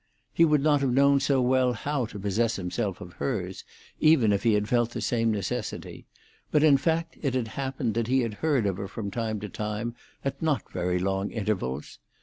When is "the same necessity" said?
4.89-6.07